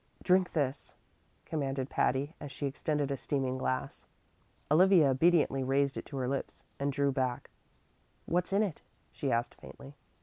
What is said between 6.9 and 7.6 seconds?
drew back.